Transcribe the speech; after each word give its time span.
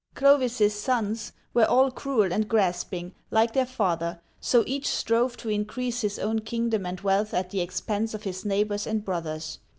Clovis's 0.15 0.73
sons 0.73 1.31
were 1.53 1.67
all 1.67 1.91
cruel 1.91 2.33
and 2.33 2.47
grasping, 2.47 3.13
like 3.29 3.53
their 3.53 3.67
father, 3.67 4.19
so 4.39 4.63
each 4.65 4.87
strove 4.87 5.37
to 5.37 5.49
increase 5.49 6.01
his 6.01 6.17
own 6.17 6.39
kingdom 6.39 6.87
and 6.87 6.99
wealth 7.01 7.35
at 7.35 7.51
the 7.51 7.61
expense 7.61 8.15
of 8.15 8.23
his 8.23 8.43
neighbors 8.43 8.87
and 8.87 9.05
brothers. 9.05 9.59